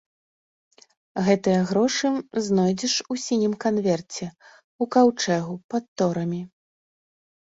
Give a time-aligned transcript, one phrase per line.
[1.27, 2.09] Гэтыя грошы
[2.45, 6.41] знойдзеш у сінім канверце ў каўчэгу пад торамі.